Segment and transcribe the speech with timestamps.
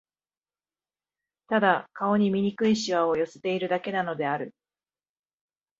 [1.49, 4.55] ただ、顔に醜い皺を寄せているだけなのである